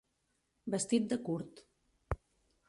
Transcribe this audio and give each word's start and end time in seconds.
Vestit 0.75 1.05
de 1.11 1.19
curt. 1.29 1.63